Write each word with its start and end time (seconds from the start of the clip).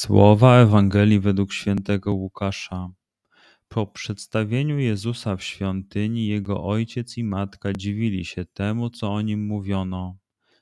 Słowa 0.00 0.56
Ewangelii 0.56 1.20
według 1.20 1.52
świętego 1.52 2.14
Łukasza. 2.14 2.90
Po 3.68 3.86
przedstawieniu 3.86 4.78
Jezusa 4.78 5.36
w 5.36 5.42
świątyni, 5.42 6.26
jego 6.26 6.64
ojciec 6.64 7.18
i 7.18 7.24
matka 7.24 7.72
dziwili 7.72 8.24
się 8.24 8.44
temu, 8.44 8.90
co 8.90 9.12
o 9.12 9.20
nim 9.20 9.46
mówiono. 9.46 10.18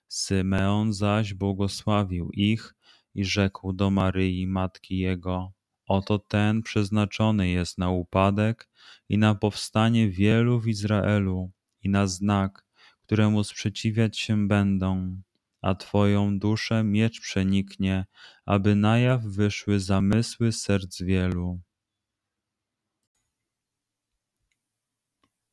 Symeon 0.09 0.93
zaś 0.93 1.35
błogosławił 1.35 2.31
ich 2.31 2.75
i 3.15 3.25
rzekł 3.25 3.73
do 3.73 3.91
Maryi, 3.91 4.47
matki 4.47 4.99
jego: 4.99 5.53
Oto 5.87 6.19
ten 6.19 6.63
przeznaczony 6.63 7.49
jest 7.49 7.79
na 7.79 7.91
upadek 7.91 8.69
i 9.09 9.19
na 9.19 9.35
powstanie 9.35 10.11
wielu 10.11 10.61
w 10.61 10.69
Izraelu, 10.69 11.51
i 11.83 11.89
na 11.89 12.07
znak, 12.07 12.65
któremu 13.03 13.45
sprzeciwiać 13.45 14.19
się 14.19 14.49
będą 14.49 15.21
a 15.63 15.75
Twoją 15.75 16.39
duszę 16.39 16.85
miecz 16.85 17.21
przeniknie, 17.21 18.07
aby 18.47 18.75
na 18.75 18.99
jaw 18.99 19.23
wyszły 19.23 19.81
zamysły 19.81 20.53
serc 20.53 21.03
wielu. 21.03 21.61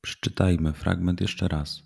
Przeczytajmy 0.01 0.73
fragment 0.73 1.21
jeszcze 1.21 1.47
raz. 1.47 1.83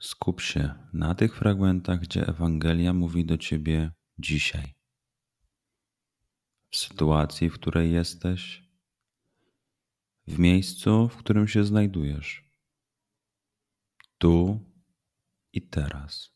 Skup 0.00 0.40
się 0.40 0.74
na 0.92 1.14
tych 1.14 1.36
fragmentach, 1.36 2.00
gdzie 2.00 2.26
Ewangelia 2.26 2.92
mówi 2.92 3.26
do 3.26 3.38
Ciebie 3.38 3.92
dzisiaj. 4.18 4.74
W 6.70 6.76
sytuacji, 6.76 7.50
w 7.50 7.54
której 7.54 7.92
jesteś, 7.92 8.62
w 10.26 10.38
miejscu, 10.38 11.08
w 11.08 11.16
którym 11.16 11.48
się 11.48 11.64
znajdujesz, 11.64 12.44
tu 14.18 14.60
i 15.52 15.68
teraz. 15.68 16.32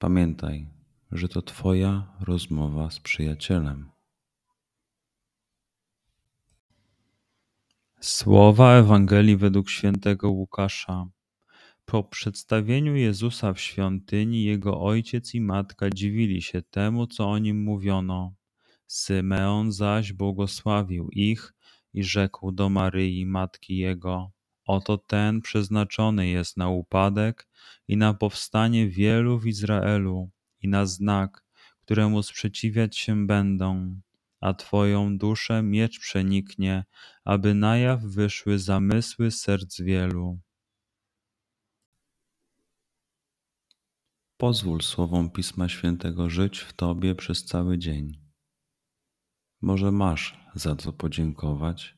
Pamiętaj, 0.00 0.66
że 1.12 1.28
to 1.28 1.42
Twoja 1.42 2.16
rozmowa 2.20 2.90
z 2.90 3.00
przyjacielem. 3.00 3.90
Słowa 8.00 8.74
Ewangelii 8.74 9.36
według 9.36 9.70
świętego 9.70 10.30
Łukasza. 10.30 11.06
Po 11.84 12.04
przedstawieniu 12.04 12.96
Jezusa 12.96 13.52
w 13.52 13.60
świątyni, 13.60 14.44
jego 14.44 14.80
ojciec 14.80 15.34
i 15.34 15.40
matka 15.40 15.90
dziwili 15.90 16.42
się 16.42 16.62
temu, 16.62 17.06
co 17.06 17.30
o 17.30 17.38
nim 17.38 17.62
mówiono. 17.62 18.34
Symeon 18.86 19.72
zaś 19.72 20.12
błogosławił 20.12 21.08
ich 21.12 21.54
i 21.94 22.04
rzekł 22.04 22.52
do 22.52 22.68
Maryi, 22.68 23.26
matki 23.26 23.76
jego: 23.76 24.30
Oto 24.68 24.98
ten 24.98 25.40
przeznaczony 25.40 26.28
jest 26.28 26.56
na 26.56 26.68
upadek 26.68 27.48
i 27.88 27.96
na 27.96 28.14
powstanie 28.14 28.88
wielu 28.88 29.38
w 29.38 29.46
Izraelu, 29.46 30.30
i 30.62 30.68
na 30.68 30.86
znak, 30.86 31.44
któremu 31.80 32.22
sprzeciwiać 32.22 32.96
się 32.96 33.26
będą, 33.26 34.00
a 34.40 34.54
Twoją 34.54 35.18
duszę 35.18 35.62
miecz 35.62 36.00
przeniknie, 36.00 36.84
aby 37.24 37.54
na 37.54 37.78
jaw 37.78 38.02
wyszły 38.02 38.58
zamysły 38.58 39.30
serc 39.30 39.80
wielu. 39.80 40.38
Pozwól 44.36 44.82
słowom 44.82 45.30
Pisma 45.30 45.68
Świętego 45.68 46.30
żyć 46.30 46.58
w 46.58 46.72
Tobie 46.72 47.14
przez 47.14 47.44
cały 47.44 47.78
dzień. 47.78 48.20
Może 49.60 49.92
masz 49.92 50.40
za 50.54 50.76
co 50.76 50.92
podziękować 50.92 51.97